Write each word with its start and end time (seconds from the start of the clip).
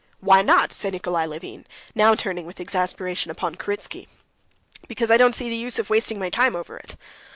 "Why 0.19 0.41
not?" 0.41 0.73
said 0.73 0.93
Nikolay 0.93 1.27
Levin, 1.27 1.67
now 1.93 2.15
turning 2.15 2.47
with 2.47 2.59
exasperation 2.59 3.29
upon 3.29 3.53
Kritsky. 3.53 4.07
"Because 4.87 5.11
I 5.11 5.17
didn't 5.17 5.35
see 5.35 5.51
the 5.51 5.55
use 5.55 5.77
of 5.77 5.91
wasting 5.91 6.17
my 6.17 6.31
time 6.31 6.55
over 6.55 6.75
it." 6.75 6.95